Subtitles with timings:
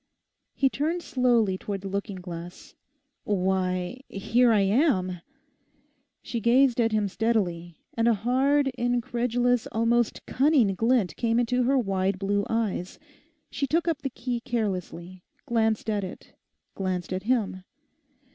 [0.55, 2.73] He turned slowly towards the looking glass.
[3.23, 5.21] 'Why, here I am!'
[6.23, 11.77] She gazed at him steadily; and a hard, incredulous, almost cunning glint came into her
[11.77, 12.97] wide blue eyes.
[13.51, 16.33] She took up the key carelessly, glanced at it;
[16.73, 17.63] glanced at him.